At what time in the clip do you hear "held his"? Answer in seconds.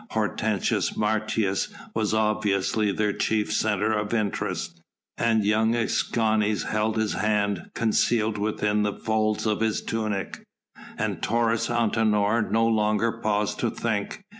6.63-7.13